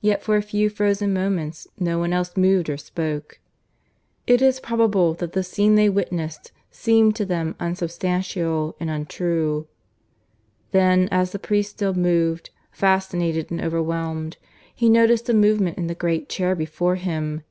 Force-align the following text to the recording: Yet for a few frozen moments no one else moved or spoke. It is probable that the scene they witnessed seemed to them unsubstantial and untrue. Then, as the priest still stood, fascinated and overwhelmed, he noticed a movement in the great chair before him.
Yet 0.00 0.20
for 0.20 0.34
a 0.34 0.42
few 0.42 0.68
frozen 0.68 1.12
moments 1.12 1.68
no 1.78 2.00
one 2.00 2.12
else 2.12 2.36
moved 2.36 2.68
or 2.68 2.76
spoke. 2.76 3.38
It 4.26 4.42
is 4.42 4.58
probable 4.58 5.14
that 5.14 5.32
the 5.32 5.44
scene 5.44 5.76
they 5.76 5.88
witnessed 5.88 6.50
seemed 6.72 7.14
to 7.14 7.24
them 7.24 7.54
unsubstantial 7.60 8.74
and 8.80 8.90
untrue. 8.90 9.68
Then, 10.72 11.08
as 11.12 11.30
the 11.30 11.38
priest 11.38 11.70
still 11.70 11.94
stood, 11.94 12.50
fascinated 12.72 13.52
and 13.52 13.60
overwhelmed, 13.62 14.38
he 14.74 14.88
noticed 14.88 15.28
a 15.28 15.32
movement 15.34 15.78
in 15.78 15.86
the 15.86 15.94
great 15.94 16.28
chair 16.28 16.56
before 16.56 16.96
him. 16.96 17.42